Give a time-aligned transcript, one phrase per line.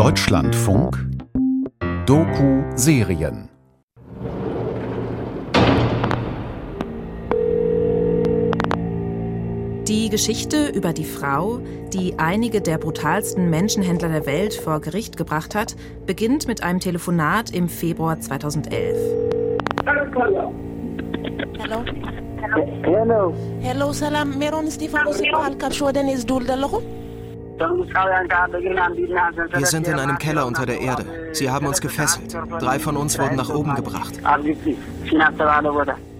[0.00, 0.96] Deutschlandfunk
[2.06, 3.50] Doku-Serien
[9.86, 11.60] Die Geschichte über die Frau,
[11.92, 17.50] die einige der brutalsten Menschenhändler der Welt vor Gericht gebracht hat, beginnt mit einem Telefonat
[17.50, 18.96] im Februar 2011.
[21.58, 21.84] Hello.
[22.84, 23.34] Hello.
[23.60, 24.38] Hello, salam.
[24.38, 26.99] Meron Stefano Sipalka Shoden is Duldalaho.
[29.52, 31.04] Wir sind in einem Keller unter der Erde.
[31.32, 32.34] Sie haben uns gefesselt.
[32.58, 34.14] Drei von uns wurden nach oben gebracht.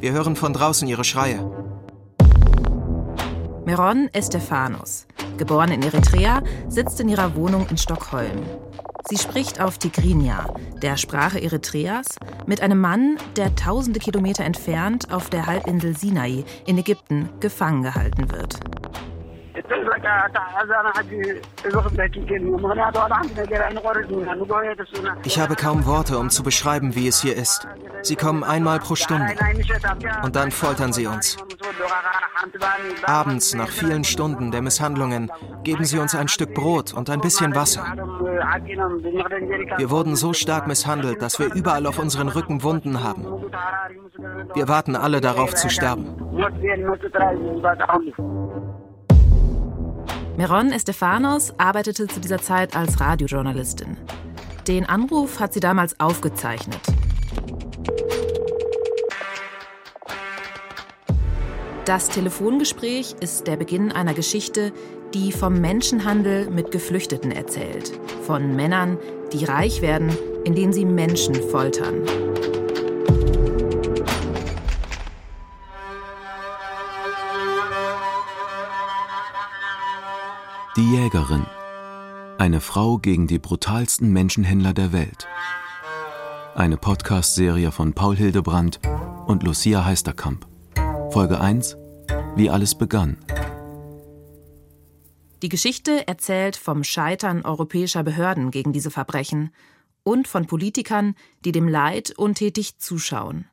[0.01, 1.51] Wir hören von draußen ihre Schreie.
[3.65, 5.07] Meron Estefanos,
[5.39, 8.43] geboren in Eritrea, sitzt in ihrer Wohnung in Stockholm.
[9.09, 10.47] Sie spricht auf Tigrinya,
[10.83, 12.07] der Sprache Eritreas,
[12.47, 18.31] mit einem Mann, der tausende Kilometer entfernt auf der Halbinsel Sinai in Ägypten gefangen gehalten
[18.31, 18.61] wird.
[25.25, 27.67] Ich habe kaum Worte, um zu beschreiben, wie es hier ist.
[28.03, 29.35] Sie kommen einmal pro Stunde.
[30.23, 31.37] Und dann foltern sie uns.
[33.07, 35.31] Abends, nach vielen Stunden der Misshandlungen,
[35.63, 37.85] geben sie uns ein Stück Brot und ein bisschen Wasser.
[39.77, 43.27] Wir wurden so stark misshandelt, dass wir überall auf unseren Rücken Wunden haben.
[44.55, 46.17] Wir warten alle darauf zu sterben.
[50.41, 53.99] Meron Estefanos arbeitete zu dieser Zeit als Radiojournalistin.
[54.67, 56.81] Den Anruf hat sie damals aufgezeichnet.
[61.85, 64.73] Das Telefongespräch ist der Beginn einer Geschichte,
[65.13, 68.01] die vom Menschenhandel mit Geflüchteten erzählt.
[68.23, 68.97] Von Männern,
[69.35, 70.09] die reich werden,
[70.45, 72.01] indem sie Menschen foltern.
[80.91, 81.47] Jägerin.
[82.37, 85.29] Eine Frau gegen die brutalsten Menschenhändler der Welt.
[86.57, 88.81] Eine Podcast-Serie von Paul Hildebrandt
[89.29, 90.49] und Lucia Heisterkamp.
[91.11, 91.77] Folge 1
[92.35, 93.19] Wie alles begann.
[95.43, 99.55] Die Geschichte erzählt vom Scheitern europäischer Behörden gegen diese Verbrechen
[100.03, 101.15] und von Politikern,
[101.45, 103.45] die dem Leid untätig zuschauen.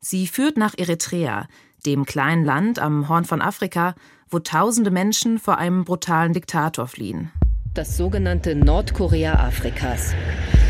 [0.00, 1.46] Sie führt nach Eritrea,
[1.86, 3.94] dem kleinen Land am Horn von Afrika,
[4.30, 7.30] wo tausende Menschen vor einem brutalen Diktator fliehen.
[7.74, 10.14] Das sogenannte Nordkorea Afrikas,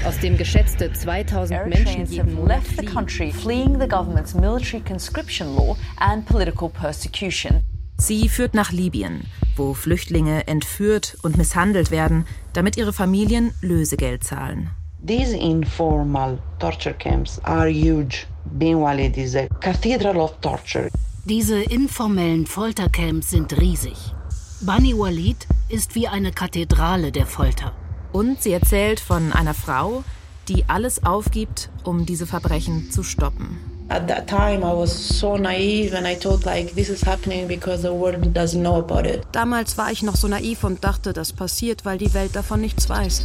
[0.06, 2.92] aus dem geschätzte 2000 Menschen jeden Monat left the fliehen.
[2.92, 7.60] country, fleeing the government's military conscription law and political persecution.
[7.96, 9.22] Sie führt nach Libyen,
[9.56, 14.70] wo Flüchtlinge entführt und misshandelt werden, damit ihre Familien Lösegeld zahlen.
[15.04, 18.26] These informal torture camps are huge.
[18.52, 20.90] Bin Walid is a cathedral of torture.
[21.24, 24.14] Diese informellen Foltercamps sind riesig.
[24.60, 27.72] Bani Walid ist wie eine Kathedrale der Folter.
[28.12, 30.02] Und sie erzählt von einer Frau,
[30.48, 33.58] die alles aufgibt, um diese Verbrechen zu stoppen.
[33.90, 37.82] At that time, I was so naive and I thought like this is happening because
[37.82, 39.22] the world doesn't know about it.
[39.32, 42.88] Damals war ich noch so naiv und dachte, das passiert, weil die Welt davon nichts
[42.88, 43.22] weiß.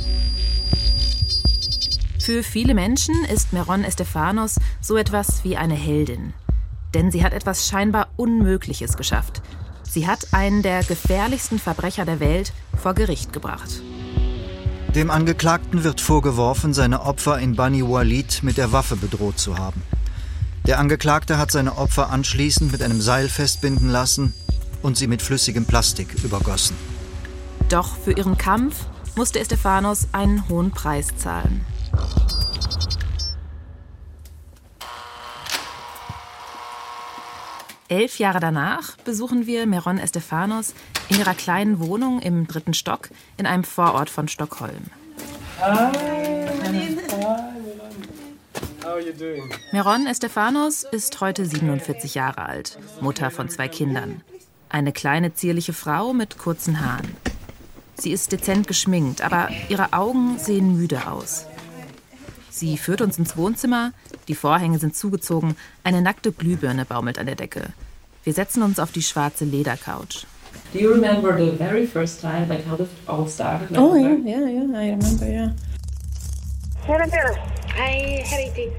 [2.24, 6.34] Für viele Menschen ist Meron Estefanos so etwas wie eine Heldin.
[6.94, 9.42] Denn sie hat etwas scheinbar Unmögliches geschafft.
[9.84, 13.82] Sie hat einen der gefährlichsten Verbrecher der Welt vor Gericht gebracht.
[14.96, 19.84] Dem Angeklagten wird vorgeworfen, seine Opfer in Bani Walid mit der Waffe bedroht zu haben.
[20.66, 24.34] Der Angeklagte hat seine Opfer anschließend mit einem Seil festbinden lassen
[24.82, 26.78] und sie mit flüssigem Plastik übergossen.
[27.68, 28.86] Doch für ihren Kampf
[29.18, 31.66] musste Estefanos einen hohen Preis zahlen.
[37.94, 40.74] Elf Jahre danach besuchen wir Meron Estefanos
[41.10, 44.86] in ihrer kleinen Wohnung im dritten Stock in einem Vorort von Stockholm.
[49.72, 54.22] Meron Estefanos ist heute 47 Jahre alt, Mutter von zwei Kindern.
[54.70, 57.16] Eine kleine zierliche Frau mit kurzen Haaren.
[57.94, 61.46] Sie ist dezent geschminkt, aber ihre Augen sehen müde aus.
[62.54, 63.94] Sie führt uns ins Wohnzimmer,
[64.28, 67.74] die Vorhänge sind zugezogen, eine nackte Glühbirne baumelt an der Decke.
[68.24, 70.28] Wir setzen uns auf die schwarze Ledercouch.
[70.72, 73.72] Do you remember the very first time, like how this all started?
[73.72, 74.80] Like, Oh yeah, yeah, yeah.
[74.80, 75.26] I remember.
[75.28, 75.56] Yeah.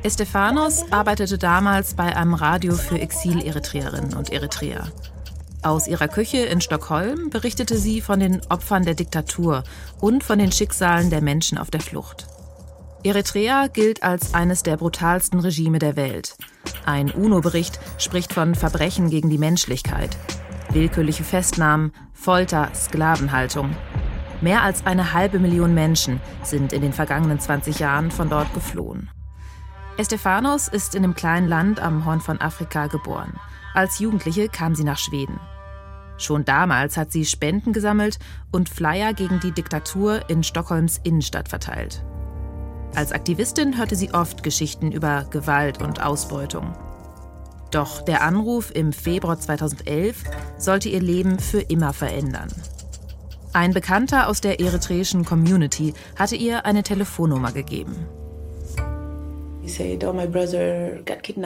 [0.05, 4.87] Estefanos arbeitete damals bei einem Radio für Exil-Eritreerinnen und Eritreer.
[5.63, 9.65] Aus ihrer Küche in Stockholm berichtete sie von den Opfern der Diktatur
[10.01, 12.29] und von den Schicksalen der Menschen auf der Flucht.
[13.05, 16.39] Eritrea gilt als eines der brutalsten Regime der Welt.
[16.87, 20.17] Ein UNO-Bericht spricht von Verbrechen gegen die Menschlichkeit.
[20.71, 23.77] Willkürliche Festnahmen, Folter, Sklavenhaltung.
[24.41, 29.11] Mehr als eine halbe Million Menschen sind in den vergangenen 20 Jahren von dort geflohen.
[29.99, 33.39] Estefanos ist in einem kleinen Land am Horn von Afrika geboren.
[33.75, 35.39] Als Jugendliche kam sie nach Schweden.
[36.17, 38.19] Schon damals hat sie Spenden gesammelt
[38.51, 42.03] und Flyer gegen die Diktatur in Stockholms Innenstadt verteilt.
[42.95, 46.73] Als Aktivistin hörte sie oft Geschichten über Gewalt und Ausbeutung.
[47.73, 50.23] Doch der Anruf im Februar 2011
[50.59, 52.53] sollte ihr Leben für immer verändern.
[53.53, 57.97] Ein Bekannter aus der eritreischen Community hatte ihr eine Telefonnummer gegeben.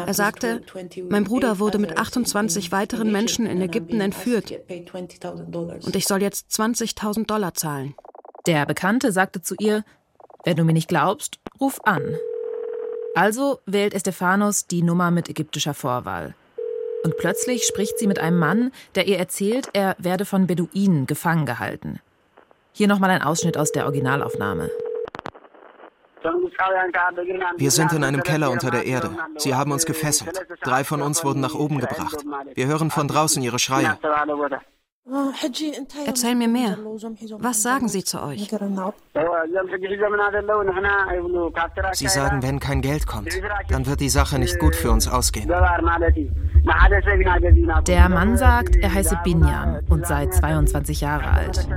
[0.06, 0.60] Er sagte,
[1.08, 4.52] mein Bruder wurde mit 28 weiteren Menschen in Ägypten entführt
[5.84, 7.94] und ich soll jetzt 20.000 Dollar zahlen.
[8.46, 9.84] Der Bekannte sagte zu ihr,
[10.44, 12.16] wenn du mir nicht glaubst, ruf an.
[13.14, 16.34] Also wählt Estefanos die Nummer mit ägyptischer Vorwahl.
[17.04, 21.46] Und plötzlich spricht sie mit einem Mann, der ihr erzählt, er werde von Beduinen gefangen
[21.46, 22.00] gehalten.
[22.72, 24.70] Hier nochmal ein Ausschnitt aus der Originalaufnahme.
[27.56, 29.10] Wir sind in einem Keller unter der Erde.
[29.36, 30.44] Sie haben uns gefesselt.
[30.62, 32.24] Drei von uns wurden nach oben gebracht.
[32.54, 33.98] Wir hören von draußen ihre Schreie.
[36.06, 36.76] Erzähl mir mehr.
[37.38, 38.50] Was sagen sie zu euch?
[41.92, 43.30] Sie sagen, wenn kein Geld kommt,
[43.70, 45.48] dann wird die Sache nicht gut für uns ausgehen.
[47.86, 51.68] Der Mann sagt, er heiße Binyam und sei 22 Jahre alt.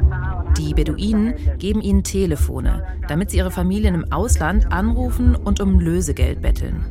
[0.57, 6.42] Die Beduinen geben ihnen Telefone, damit sie ihre Familien im Ausland anrufen und um Lösegeld
[6.42, 6.86] betteln.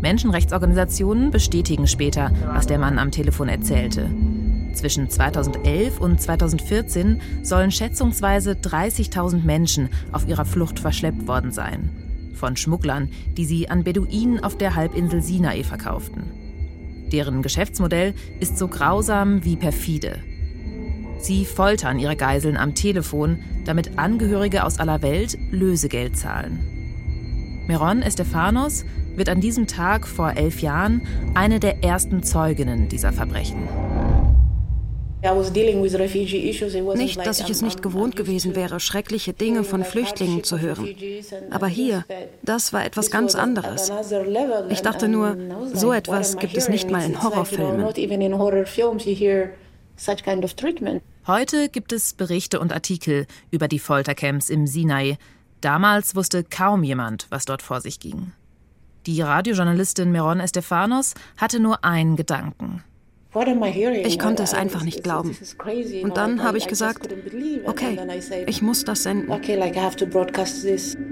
[0.00, 4.08] Menschenrechtsorganisationen bestätigen später, was der Mann am Telefon erzählte.
[4.72, 11.90] Zwischen 2011 und 2014 sollen schätzungsweise 30.000 Menschen auf ihrer Flucht verschleppt worden sein.
[12.34, 16.22] Von Schmugglern, die sie an Beduinen auf der Halbinsel Sinai verkauften.
[17.12, 20.18] Deren Geschäftsmodell ist so grausam wie perfide.
[21.20, 26.60] Sie foltern ihre Geiseln am Telefon, damit Angehörige aus aller Welt Lösegeld zahlen.
[27.66, 28.84] Meron Estefanos
[29.16, 31.02] wird an diesem Tag vor elf Jahren
[31.34, 33.68] eine der ersten Zeuginnen dieser Verbrechen.
[36.94, 40.88] Nicht, dass ich es nicht gewohnt gewesen wäre, schreckliche Dinge von Flüchtlingen zu hören.
[41.50, 42.04] Aber hier,
[42.42, 43.92] das war etwas ganz anderes.
[44.70, 45.36] Ich dachte nur,
[45.74, 47.86] so etwas gibt es nicht mal in Horrorfilmen.
[51.26, 55.18] Heute gibt es Berichte und Artikel über die Foltercamps im Sinai.
[55.60, 58.32] Damals wusste kaum jemand, was dort vor sich ging.
[59.06, 62.82] Die Radiojournalistin Meron Estefanos hatte nur einen Gedanken.
[63.32, 65.36] Ich konnte es einfach nicht glauben.
[66.02, 67.08] Und dann habe ich gesagt,
[67.64, 67.98] okay,
[68.46, 69.30] ich muss das senden.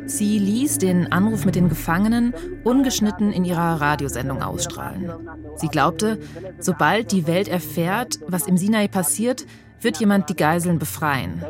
[0.07, 2.35] Sie ließ den Anruf mit den Gefangenen
[2.65, 5.13] ungeschnitten in ihrer Radiosendung ausstrahlen.
[5.57, 6.19] Sie glaubte,
[6.59, 9.47] sobald die Welt erfährt, was im Sinai passiert,
[9.81, 11.45] wird jemand die Geiseln befreien.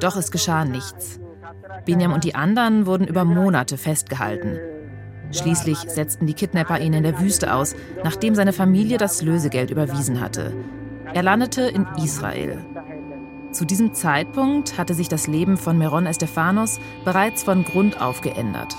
[0.00, 1.20] Doch es geschah nichts.
[1.84, 4.58] Binyam und die anderen wurden über Monate festgehalten.
[5.32, 10.20] Schließlich setzten die Kidnapper ihn in der Wüste aus, nachdem seine Familie das Lösegeld überwiesen
[10.20, 10.54] hatte.
[11.12, 12.58] Er landete in Israel.
[13.52, 18.74] Zu diesem Zeitpunkt hatte sich das Leben von Meron Estefanos bereits von Grund auf geändert.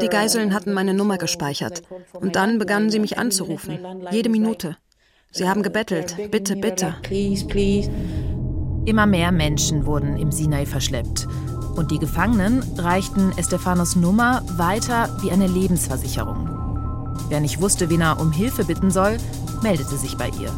[0.00, 1.82] Die Geiseln hatten meine Nummer gespeichert.
[2.14, 3.78] Und dann begannen sie mich anzurufen.
[4.10, 4.76] Jede Minute.
[5.32, 6.16] Sie haben gebettelt.
[6.30, 6.96] Bitte, bitte.
[8.86, 11.28] Immer mehr Menschen wurden im Sinai verschleppt.
[11.76, 16.48] Und die Gefangenen reichten Estefanos Nummer weiter wie eine Lebensversicherung.
[17.28, 19.18] Wer nicht wusste, wen er um Hilfe bitten soll,
[19.62, 20.50] meldete sich bei ihr.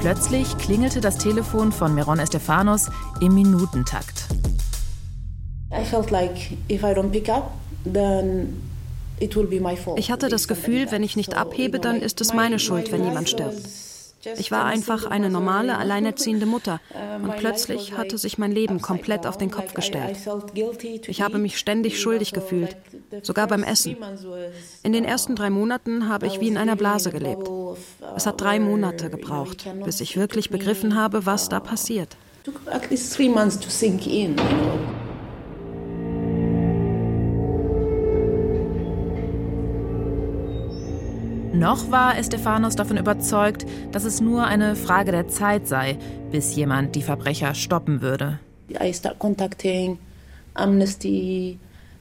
[0.00, 4.24] Plötzlich klingelte das Telefon von Meron Estefanos im Minutentakt.
[9.96, 13.28] Ich hatte das Gefühl, wenn ich nicht abhebe, dann ist es meine Schuld, wenn jemand
[13.28, 13.89] stirbt.
[14.36, 16.80] Ich war einfach eine normale, alleinerziehende Mutter
[17.22, 20.18] und plötzlich hatte sich mein Leben komplett auf den Kopf gestellt.
[21.06, 22.76] Ich habe mich ständig schuldig gefühlt,
[23.22, 23.96] sogar beim Essen.
[24.82, 27.48] In den ersten drei Monaten habe ich wie in einer Blase gelebt.
[28.16, 32.16] Es hat drei Monate gebraucht, bis ich wirklich begriffen habe, was da passiert.
[32.66, 34.34] At least three months to sink in.
[41.60, 45.98] Noch war Estefanos davon überzeugt, dass es nur eine Frage der Zeit sei,
[46.32, 48.38] bis jemand die Verbrecher stoppen würde.
[48.82, 49.98] I start contacting
[50.54, 51.58] Amnesty,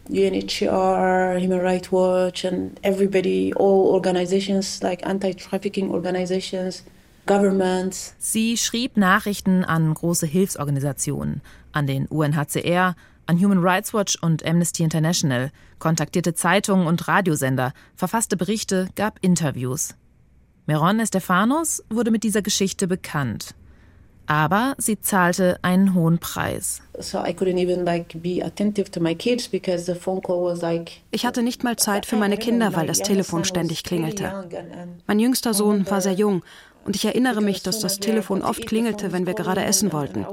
[0.08, 6.86] UNHCR, Human Rights Watch and everybody, all organizations like anti-trafficking organizations,
[7.26, 8.16] governments.
[8.18, 11.42] Sie schrieb Nachrichten an große Hilfsorganisationen,
[11.74, 12.96] an den UNHCR,
[13.30, 19.94] an Human Rights Watch und Amnesty International, kontaktierte Zeitungen und Radiosender, verfasste Berichte, gab Interviews.
[20.66, 23.54] Meron Estefanos wurde mit dieser Geschichte bekannt.
[24.26, 26.82] Aber sie zahlte einen hohen Preis.
[31.12, 34.50] Ich hatte nicht mal Zeit für meine Kinder, weil das Telefon ständig klingelte.
[35.08, 36.44] Mein jüngster Sohn war sehr jung
[36.86, 40.26] und ich erinnere mich, dass das Telefon oft klingelte, wenn wir gerade essen wollten.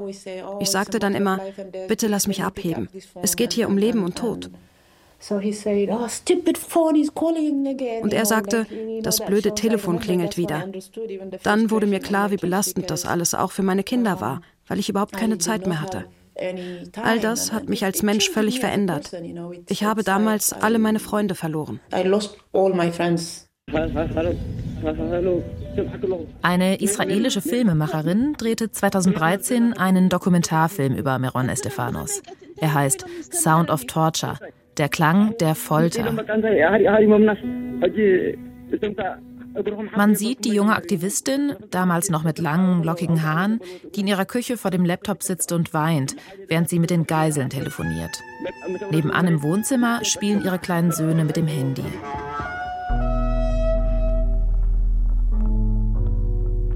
[0.60, 1.40] Ich sagte dann immer,
[1.88, 2.88] bitte lass mich abheben.
[3.22, 4.50] Es geht hier um Leben und Tod.
[5.28, 5.40] Oh,
[8.02, 8.66] und er sagte,
[9.02, 10.68] das blöde Telefon klingelt wieder.
[11.42, 14.88] Dann wurde mir klar, wie belastend das alles auch für meine Kinder war, weil ich
[14.88, 16.04] überhaupt keine Zeit mehr hatte.
[17.02, 19.10] All das hat mich als Mensch völlig verändert.
[19.68, 21.80] Ich habe damals alle meine Freunde verloren.
[26.42, 32.22] Eine israelische Filmemacherin drehte 2013 einen Dokumentarfilm über Meron Estefanos.
[32.58, 34.38] Er heißt Sound of Torture,
[34.76, 36.12] der Klang der Folter.
[39.96, 43.60] Man sieht die junge Aktivistin, damals noch mit langen, lockigen Haaren,
[43.94, 46.14] die in ihrer Küche vor dem Laptop sitzt und weint,
[46.48, 48.20] während sie mit den Geiseln telefoniert.
[48.90, 51.84] Nebenan im Wohnzimmer spielen ihre kleinen Söhne mit dem Handy.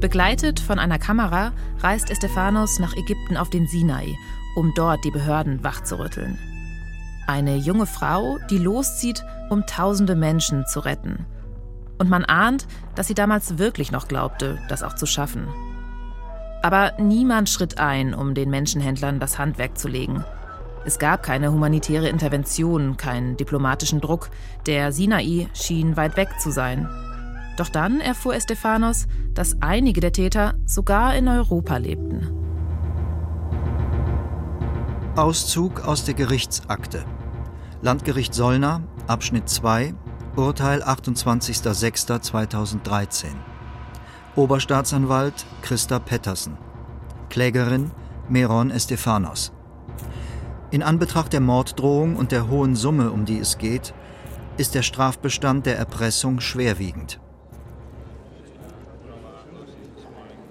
[0.00, 4.16] Begleitet von einer Kamera reist Estefanos nach Ägypten auf den Sinai,
[4.57, 6.38] um dort die Behörden wachzurütteln.
[7.26, 11.26] Eine junge Frau, die loszieht, um tausende Menschen zu retten.
[11.99, 15.47] Und man ahnt, dass sie damals wirklich noch glaubte, das auch zu schaffen.
[16.62, 20.25] Aber niemand schritt ein, um den Menschenhändlern das Handwerk zu legen.
[20.87, 24.30] Es gab keine humanitäre Intervention, keinen diplomatischen Druck.
[24.64, 26.88] Der Sinai schien weit weg zu sein.
[27.61, 32.26] Doch dann erfuhr Estefanos, dass einige der Täter sogar in Europa lebten.
[35.14, 37.05] Auszug aus der Gerichtsakte.
[37.83, 39.93] Landgericht Solna, Abschnitt 2,
[40.37, 43.26] Urteil 28.06.2013.
[44.37, 46.57] Oberstaatsanwalt Christa Pettersen.
[47.29, 47.90] Klägerin
[48.31, 49.52] Meron Estefanos.
[50.71, 53.93] In Anbetracht der Morddrohung und der hohen Summe, um die es geht,
[54.57, 57.21] ist der Strafbestand der Erpressung schwerwiegend.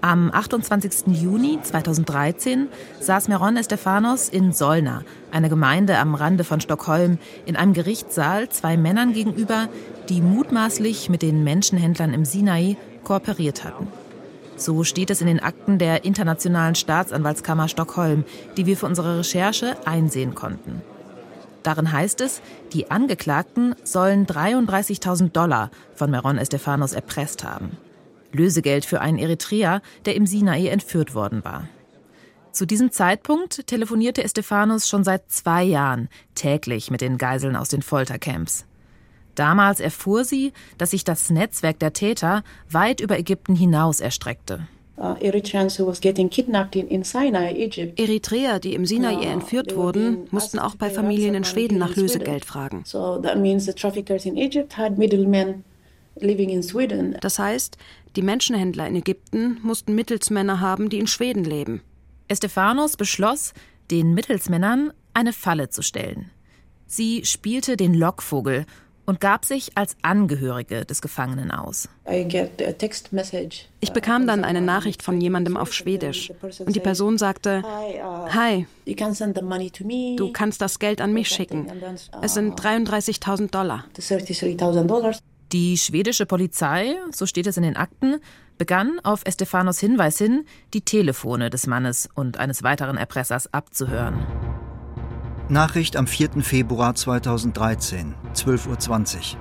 [0.01, 1.07] Am 28.
[1.07, 2.69] Juni 2013
[3.01, 8.77] saß Meron Estefanos in Solna, einer Gemeinde am Rande von Stockholm, in einem Gerichtssaal zwei
[8.77, 9.67] Männern gegenüber,
[10.07, 13.87] die mutmaßlich mit den Menschenhändlern im Sinai kooperiert hatten.
[14.55, 18.23] So steht es in den Akten der Internationalen Staatsanwaltskammer Stockholm,
[18.55, 20.81] die wir für unsere Recherche einsehen konnten.
[21.63, 22.41] Darin heißt es,
[22.71, 27.77] die Angeklagten sollen 33.000 Dollar von Meron Estefanos erpresst haben.
[28.31, 31.67] Lösegeld für einen Eritreer, der im Sinai entführt worden war.
[32.51, 37.81] Zu diesem Zeitpunkt telefonierte Estefanos schon seit zwei Jahren täglich mit den Geiseln aus den
[37.81, 38.65] Foltercamps.
[39.35, 44.67] Damals erfuhr sie, dass sich das Netzwerk der Täter weit über Ägypten hinaus erstreckte.
[44.97, 45.15] Uh,
[47.95, 52.43] Eritreer, die im Sinai uh, entführt wurden, mussten auch bei Familien in Schweden nach Lösegeld
[52.43, 52.83] fragen.
[57.21, 57.77] Das heißt,
[58.15, 61.81] die Menschenhändler in Ägypten mussten Mittelsmänner haben, die in Schweden leben.
[62.27, 63.53] Estefanos beschloss,
[63.91, 66.31] den Mittelsmännern eine Falle zu stellen.
[66.87, 68.65] Sie spielte den Lockvogel
[69.09, 71.89] und gab sich als Angehörige des Gefangenen aus.
[73.79, 78.67] Ich bekam dann eine Nachricht von jemandem auf Schwedisch und die Person sagte, Hi,
[80.17, 81.65] du kannst das Geld an mich schicken.
[82.21, 83.85] Es sind 33.000 Dollar.
[85.51, 88.17] Die schwedische Polizei, so steht es in den Akten,
[88.59, 94.19] begann auf Estefanos Hinweis hin, die Telefone des Mannes und eines weiteren Erpressers abzuhören.
[95.47, 96.43] Nachricht am 4.
[96.43, 99.39] Februar 2013, 12.20 Uhr.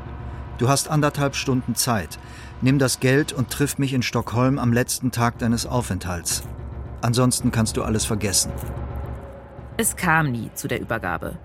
[0.57, 2.19] Du hast anderthalb Stunden Zeit.
[2.63, 6.43] Nimm das Geld und triff mich in Stockholm am letzten Tag deines Aufenthalts.
[7.03, 8.51] Ansonsten kannst du alles vergessen.
[9.77, 11.37] Es kam nie zu der Übergabe.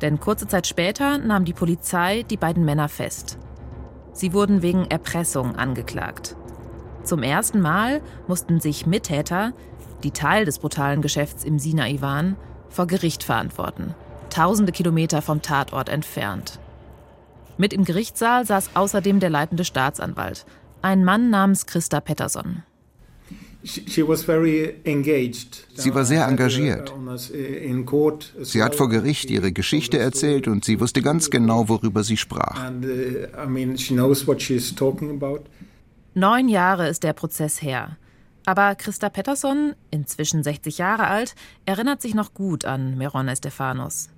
[0.00, 3.36] Denn kurze Zeit später nahm die Polizei die beiden Männer fest.
[4.12, 6.36] Sie wurden wegen Erpressung angeklagt.
[7.04, 9.52] Zum ersten Mal mussten sich Mittäter,
[10.02, 12.36] die Teil des brutalen Geschäfts im Sinai waren,
[12.68, 13.94] vor Gericht verantworten,
[14.30, 16.58] tausende Kilometer vom Tatort entfernt.
[17.56, 20.46] Mit im Gerichtssaal saß außerdem der leitende Staatsanwalt,
[20.80, 22.62] ein Mann namens Christa Pettersson.
[23.64, 24.06] Sie
[25.94, 26.92] war sehr engagiert.
[28.42, 32.70] Sie hat vor Gericht ihre Geschichte erzählt und sie wusste ganz genau, worüber sie sprach.
[36.14, 37.96] Neun Jahre ist der Prozess her.
[38.44, 44.08] Aber Christa Pettersson, inzwischen 60 Jahre alt, erinnert sich noch gut an Meron Estefanos.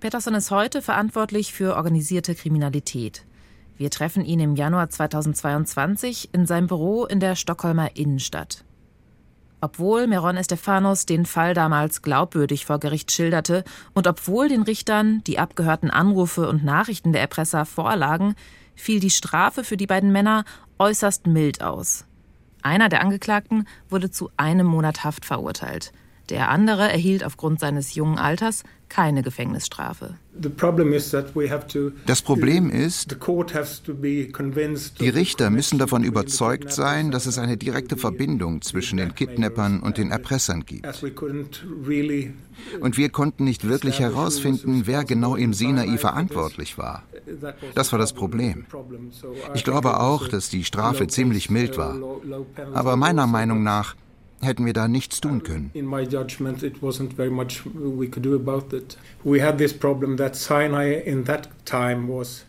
[0.00, 3.26] Pettersson ist heute verantwortlich für organisierte Kriminalität.
[3.78, 8.64] Wir treffen ihn im Januar 2022 in seinem Büro in der Stockholmer Innenstadt.
[9.60, 13.62] Obwohl Meron Estefanos den Fall damals glaubwürdig vor Gericht schilderte
[13.94, 18.34] und obwohl den Richtern die abgehörten Anrufe und Nachrichten der Erpresser vorlagen,
[18.74, 20.44] fiel die Strafe für die beiden Männer
[20.80, 22.04] äußerst mild aus.
[22.62, 25.92] Einer der Angeklagten wurde zu einem Monat Haft verurteilt.
[26.30, 30.14] Der andere erhielt aufgrund seines jungen Alters keine Gefängnisstrafe.
[32.06, 33.16] Das Problem ist,
[35.00, 39.98] die Richter müssen davon überzeugt sein, dass es eine direkte Verbindung zwischen den Kidnappern und
[39.98, 40.86] den Erpressern gibt.
[42.80, 47.02] Und wir konnten nicht wirklich herausfinden, wer genau im Sinai verantwortlich war.
[47.74, 48.66] Das war das Problem.
[49.54, 51.96] Ich glaube auch, dass die Strafe ziemlich mild war.
[52.74, 53.94] Aber meiner Meinung nach
[54.40, 55.70] hätten wir da nichts tun können.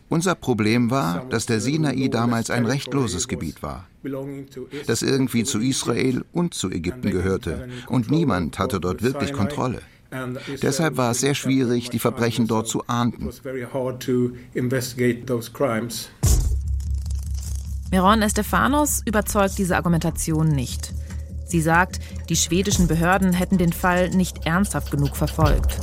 [0.08, 3.86] Unser Problem war, dass der Sinai damals ein rechtloses Gebiet war,
[4.86, 9.80] das irgendwie zu Israel und zu Ägypten gehörte, und niemand hatte dort wirklich Kontrolle.
[10.62, 13.30] Deshalb war es sehr schwierig, die Verbrechen dort zu ahnden.
[17.92, 20.94] Meron Estefanos überzeugt diese Argumentation nicht.
[21.50, 25.78] Sie sagt, die schwedischen Behörden hätten den Fall nicht ernsthaft genug verfolgt.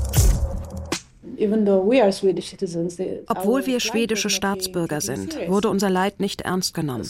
[3.28, 7.04] Obwohl wir schwedische Staatsbürger sind, wurde unser Leid nicht ernst genommen.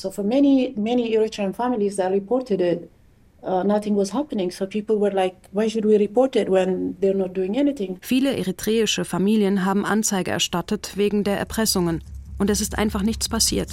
[8.01, 12.03] Viele eritreische Familien haben Anzeige erstattet wegen der Erpressungen
[12.39, 13.69] und es ist einfach nichts passiert.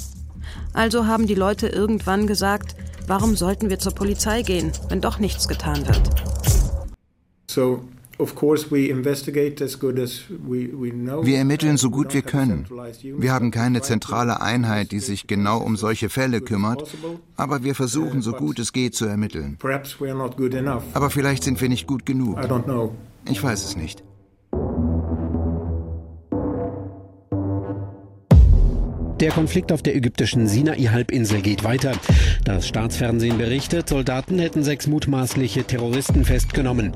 [0.73, 5.47] Also haben die Leute irgendwann gesagt, Warum sollten wir zur Polizei gehen, wenn doch nichts
[5.47, 6.11] getan wird?
[11.23, 12.67] Wir ermitteln so gut wir können.
[13.19, 16.89] Wir haben keine zentrale Einheit, die sich genau um solche Fälle kümmert,
[17.37, 19.59] aber wir versuchen so gut es geht zu ermitteln.
[20.95, 22.39] Aber vielleicht sind wir nicht gut genug.
[23.29, 24.03] Ich weiß es nicht.
[29.25, 31.93] Der Konflikt auf der ägyptischen Sinai-Halbinsel geht weiter.
[32.45, 36.93] Das Staatsfernsehen berichtet, Soldaten hätten sechs mutmaßliche Terroristen festgenommen.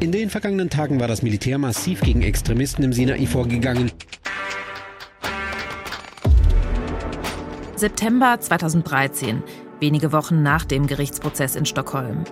[0.00, 3.92] In den vergangenen Tagen war das Militär massiv gegen Extremisten im Sinai vorgegangen.
[7.76, 9.44] September 2013,
[9.78, 12.24] wenige Wochen nach dem Gerichtsprozess in Stockholm.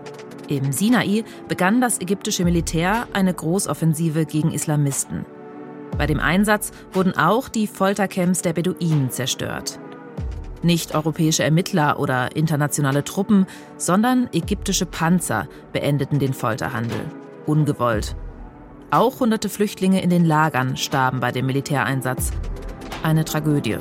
[0.49, 5.27] Im Sinai begann das ägyptische Militär eine Großoffensive gegen Islamisten.
[5.97, 9.81] Bei dem Einsatz wurden auch die Foltercamps der Beduinen zerstört.
[10.63, 13.47] Nicht europäische Ermittler oder internationale Truppen,
[13.77, 17.01] sondern ägyptische Panzer beendeten den Folterhandel.
[17.47, 18.17] Ungewollt.
[18.91, 22.33] Auch hunderte Flüchtlinge in den Lagern starben bei dem Militäreinsatz.
[23.03, 23.79] Eine Tragödie.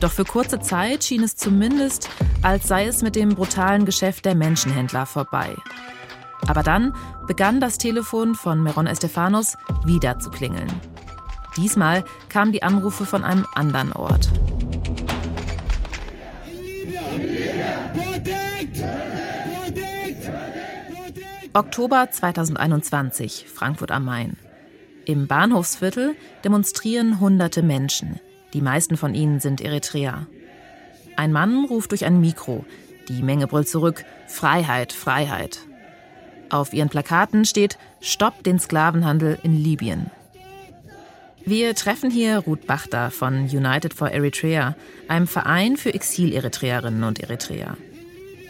[0.00, 2.08] Doch für kurze Zeit schien es zumindest,
[2.42, 5.56] als sei es mit dem brutalen Geschäft der Menschenhändler vorbei.
[6.48, 6.94] Aber dann
[7.26, 10.68] begann das Telefon von Meron Estefanos wieder zu klingeln.
[11.56, 14.30] Diesmal kamen die Anrufe von einem anderen Ort.
[21.52, 24.36] Oktober 2021, Frankfurt am Main.
[25.04, 28.20] Im Bahnhofsviertel demonstrieren hunderte Menschen.
[28.54, 30.26] Die meisten von ihnen sind Eritreer.
[31.16, 32.64] Ein Mann ruft durch ein Mikro.
[33.08, 35.67] Die Menge brüllt zurück: Freiheit, Freiheit.
[36.50, 40.10] Auf ihren Plakaten steht Stopp den Sklavenhandel in Libyen.
[41.44, 44.74] Wir treffen hier Ruth Bachter von United for Eritrea,
[45.08, 47.76] einem Verein für Exil-Eritreerinnen und Eritreer.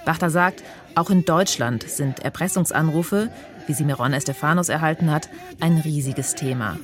[0.04, 3.30] Bachter sagt, auch in Deutschland sind Erpressungsanrufe,
[3.66, 5.28] wie sie Meron Estefanos erhalten hat,
[5.60, 6.78] ein riesiges Thema.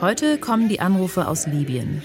[0.00, 2.02] Heute kommen die Anrufe aus Libyen.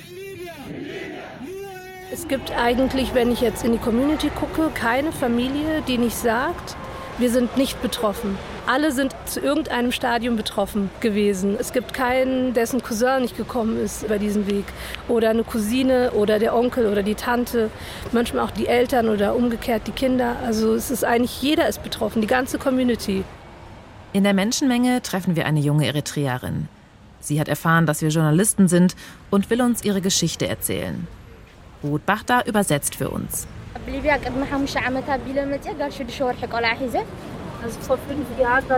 [2.12, 6.76] Es gibt eigentlich, wenn ich jetzt in die Community gucke, keine Familie, die nicht sagt,
[7.18, 8.38] wir sind nicht betroffen.
[8.68, 11.56] Alle sind zu irgendeinem Stadium betroffen gewesen.
[11.60, 14.66] Es gibt keinen, dessen Cousin nicht gekommen ist über diesen Weg.
[15.08, 17.70] Oder eine Cousine oder der Onkel oder die Tante.
[18.12, 20.36] Manchmal auch die Eltern oder umgekehrt die Kinder.
[20.46, 23.24] Also es ist eigentlich, jeder ist betroffen, die ganze Community.
[24.14, 26.68] In der Menschenmenge treffen wir eine junge Eritreerin.
[27.20, 28.96] Sie hat erfahren, dass wir Journalisten sind
[29.30, 31.08] und will uns ihre Geschichte erzählen.
[31.84, 33.48] Ruth Bachta übersetzt für uns.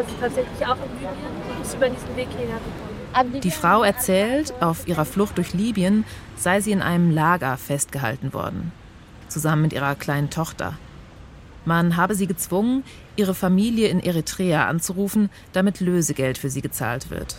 [0.08, 4.88] Sie tatsächlich auch in Libyen und ist über diesen Weg hierher Die Frau erzählt, auf
[4.88, 8.72] ihrer Flucht durch Libyen sei sie in einem Lager festgehalten worden,
[9.28, 10.78] zusammen mit ihrer kleinen Tochter.
[11.66, 12.84] Man habe sie gezwungen,
[13.16, 17.38] ihre Familie in Eritrea anzurufen, damit Lösegeld für sie gezahlt wird.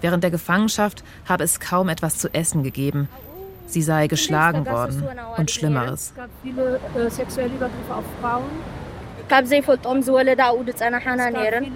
[0.00, 3.08] Während der Gefangenschaft habe es kaum etwas zu essen gegeben.
[3.66, 6.10] Sie sei geschlagen worden und Schlimmeres.
[6.10, 8.44] Es gab viele äh, sexuelle Übergriffe auf Frauen.
[9.22, 9.62] Es gab viele,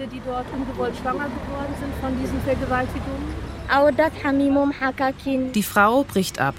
[0.07, 3.51] die dort ungewollt schwanger geworden sind von diesen Vergewaltigungen.
[5.53, 6.55] Die Frau bricht ab.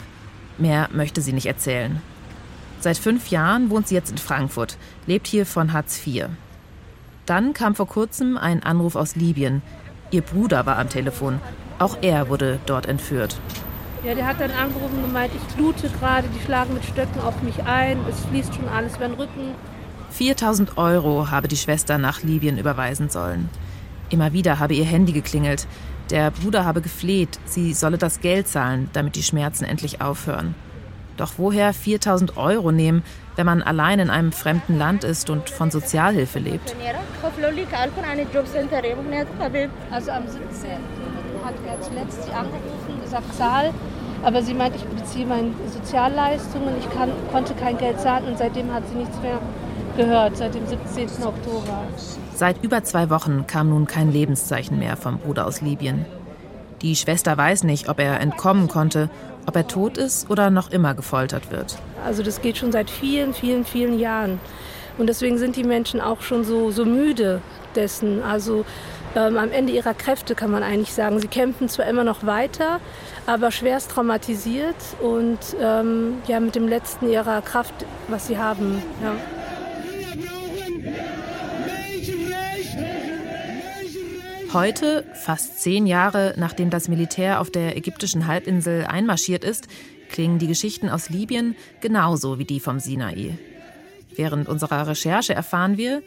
[0.59, 2.01] Mehr möchte sie nicht erzählen.
[2.81, 6.27] Seit fünf Jahren wohnt sie jetzt in Frankfurt, lebt hier von Hartz IV.
[7.27, 9.63] Dann kam vor kurzem ein Anruf aus Libyen.
[10.11, 11.41] Ihr Bruder war am Telefon.
[11.79, 13.37] Auch er wurde dort entführt.
[14.05, 17.41] Ja, der hat dann angerufen und gemeint, ich blute gerade, die schlagen mit Stöcken auf
[17.43, 19.55] mich ein, es fließt schon alles über den Rücken.
[20.11, 23.49] 4000 Euro habe die Schwester nach Libyen überweisen sollen.
[24.11, 25.69] Immer wieder habe ihr Handy geklingelt.
[26.11, 30.57] Der Bruder habe gefleht, sie solle das Geld zahlen, damit die Schmerzen endlich aufhören.
[31.17, 33.05] Doch woher 4000 Euro nehmen,
[33.37, 36.75] wenn man allein in einem fremden Land ist und von Sozialhilfe lebt?
[39.91, 40.71] Also am 17
[41.45, 43.71] hat er zuletzt sie angerufen, gesagt, zahl.
[44.23, 48.73] Aber sie meint, ich beziehe meine Sozialleistungen, ich kann, konnte kein Geld zahlen und seitdem
[48.73, 49.41] hat sie nichts mehr
[49.97, 51.25] gehört, seit dem 17.
[51.25, 51.85] Oktober.
[52.35, 56.07] Seit über zwei Wochen kam nun kein Lebenszeichen mehr vom Bruder aus Libyen.
[56.83, 59.11] Die Schwester weiß nicht, ob er entkommen konnte,
[59.47, 61.77] ob er tot ist oder noch immer gefoltert wird.
[62.05, 64.41] Also das geht schon seit vielen, vielen, vielen Jahren.
[64.99, 67.41] Und deswegen sind die Menschen auch schon so, so müde
[67.75, 68.23] dessen.
[68.23, 68.65] Also
[69.15, 71.21] ähm, am Ende ihrer Kräfte kann man eigentlich sagen.
[71.21, 72.81] Sie kämpfen zwar immer noch weiter,
[73.27, 77.75] aber schwerst traumatisiert und ähm, ja mit dem letzten ihrer Kraft,
[78.09, 78.83] was sie haben.
[79.03, 79.15] Ja.
[84.53, 89.67] Heute, fast zehn Jahre nachdem das Militär auf der ägyptischen Halbinsel einmarschiert ist,
[90.11, 93.39] klingen die Geschichten aus Libyen genauso wie die vom Sinai.
[94.15, 96.03] Während unserer Recherche erfahren wir,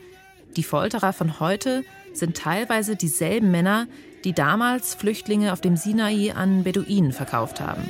[0.56, 1.84] die Folterer von heute
[2.18, 3.88] sind teilweise dieselben Männer,
[4.24, 7.84] die damals Flüchtlinge auf dem Sinai an Beduinen verkauft haben.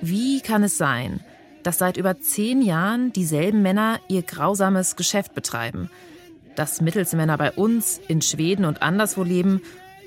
[0.00, 1.20] Wie kann es sein,
[1.62, 5.90] dass seit über zehn Jahren dieselben Männer ihr grausames Geschäft betreiben,
[6.56, 9.60] dass Mittelsmänner bei uns, in Schweden und anderswo leben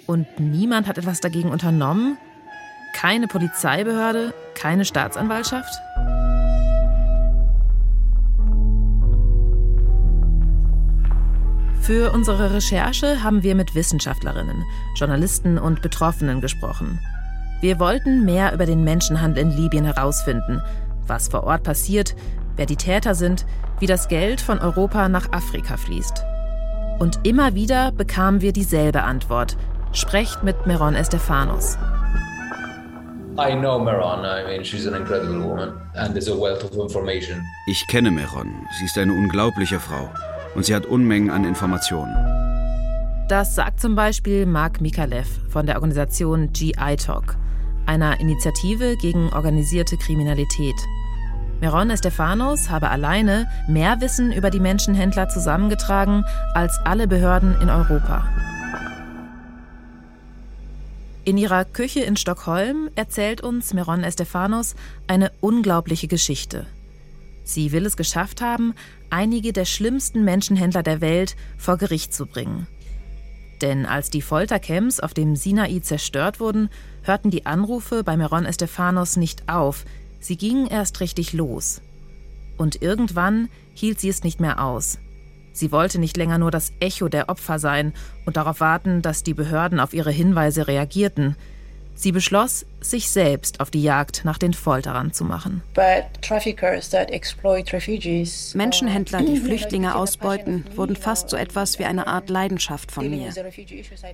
[0.08, 2.18] und niemand hat etwas dagegen unternommen?
[2.96, 5.74] Keine Polizeibehörde, keine Staatsanwaltschaft?
[11.84, 14.64] Für unsere Recherche haben wir mit Wissenschaftlerinnen,
[14.96, 16.98] Journalisten und Betroffenen gesprochen.
[17.60, 20.62] Wir wollten mehr über den Menschenhandel in Libyen herausfinden,
[21.08, 22.16] was vor Ort passiert,
[22.56, 23.46] wer die Täter sind,
[23.82, 26.24] wie das Geld von Europa nach Afrika fließt.
[27.00, 29.58] Und immer wieder bekamen wir dieselbe Antwort.
[29.92, 31.78] Sprecht mit Meron Estefanos.
[33.38, 34.24] I know Meron.
[34.24, 37.44] I mean, she's an incredible woman, and there's a wealth of information.
[37.68, 38.54] Ich kenne Meron.
[38.80, 40.10] Sie ist eine unglaubliche Frau.
[40.56, 42.14] Und sie hat Unmengen an Informationen.
[43.30, 47.36] Das sagt zum Beispiel Mark Mikalev von der Organisation GI Talk,
[47.86, 50.76] einer Initiative gegen organisierte Kriminalität.
[51.62, 58.28] Meron Estefanos habe alleine mehr Wissen über die Menschenhändler zusammengetragen als alle Behörden in Europa.
[61.24, 64.76] In ihrer Küche in Stockholm erzählt uns Meron Estefanos
[65.08, 66.66] eine unglaubliche Geschichte.
[67.44, 68.74] Sie will es geschafft haben,
[69.10, 72.68] einige der schlimmsten Menschenhändler der Welt vor Gericht zu bringen.
[73.62, 76.70] Denn als die Foltercamps auf dem Sinai zerstört wurden,
[77.04, 79.86] hörten die Anrufe bei Meron Estefanos nicht auf,
[80.20, 81.82] sie gingen erst richtig los.
[82.58, 85.00] Und irgendwann hielt sie es nicht mehr aus.
[85.54, 87.94] Sie wollte nicht länger nur das Echo der Opfer sein
[88.26, 91.36] und darauf warten, dass die Behörden auf ihre Hinweise reagierten.
[91.96, 95.62] Sie beschloss, sich selbst auf die Jagd nach den Folterern zu machen.
[98.56, 103.32] Menschenhändler, die Flüchtlinge ausbeuten, wurden fast so etwas wie eine Art Leidenschaft von mir.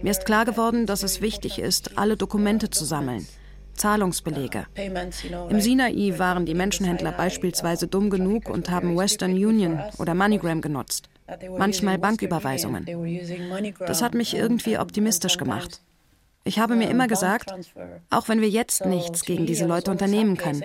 [0.01, 3.27] Mir ist klar geworden, dass es wichtig ist, alle Dokumente zu sammeln.
[3.79, 4.65] Zahlungsbelege.
[5.49, 11.09] Im Sinai waren die Menschenhändler beispielsweise dumm genug und haben Western Union oder MoneyGram genutzt.
[11.57, 12.85] Manchmal Banküberweisungen.
[13.79, 15.81] Das hat mich irgendwie optimistisch gemacht.
[16.45, 17.53] Ich habe mir immer gesagt,
[18.09, 20.63] auch wenn wir jetzt nichts gegen diese Leute unternehmen können,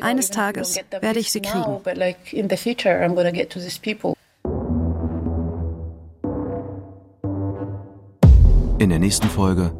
[0.00, 1.80] eines Tages werde ich sie kriegen.
[8.78, 9.72] In der nächsten Folge.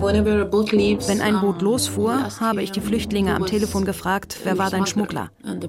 [0.00, 5.30] Wenn ein Boot losfuhr, habe ich die Flüchtlinge am Telefon gefragt, wer war dein Schmuggler?
[5.42, 5.64] Und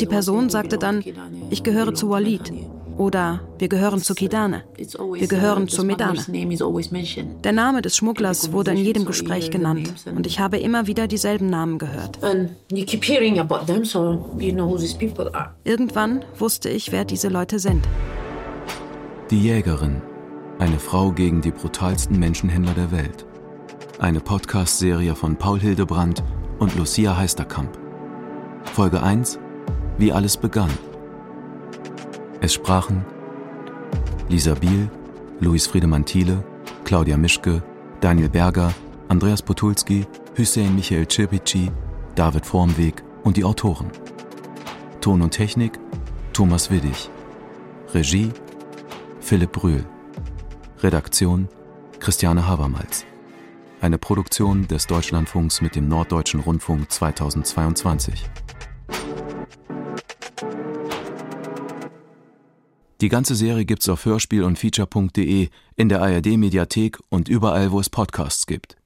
[0.00, 1.04] die Person sagte dann,
[1.50, 2.52] ich gehöre zu Walid.
[2.98, 4.64] Oder wir gehören zu Kidane.
[4.76, 6.20] Wir gehören zu Medane.
[7.44, 11.48] Der Name des Schmugglers wurde in jedem Gespräch genannt und ich habe immer wieder dieselben
[11.48, 12.18] Namen gehört.
[15.64, 17.84] Irgendwann wusste ich, wer diese Leute sind.
[19.30, 20.02] Die Jägerin.
[20.58, 23.26] Eine Frau gegen die brutalsten Menschenhändler der Welt.
[23.98, 26.22] Eine Podcast-Serie von Paul Hildebrandt
[26.58, 27.78] und Lucia Heisterkamp.
[28.64, 29.38] Folge 1.
[29.98, 30.70] Wie alles begann.
[32.42, 33.04] Es sprachen
[34.28, 34.90] Lisa Biel,
[35.38, 36.42] Luis Friedemann Thiele,
[36.82, 37.62] Claudia Mischke,
[38.00, 38.74] Daniel Berger,
[39.08, 41.70] Andreas Potulski, Hüseyin Michael Cirpici,
[42.16, 43.92] David Vormweg und die Autoren.
[45.00, 45.78] Ton und Technik
[46.32, 47.10] Thomas Widdig.
[47.94, 48.32] Regie
[49.20, 49.84] Philipp Brühl.
[50.80, 51.48] Redaktion
[52.00, 53.06] Christiane Habermals.
[53.80, 58.28] Eine Produktion des Deutschlandfunks mit dem Norddeutschen Rundfunk 2022.
[63.02, 67.80] Die ganze Serie gibt's auf Hörspiel und Feature.de, in der ARD Mediathek und überall, wo
[67.80, 68.76] es Podcasts gibt.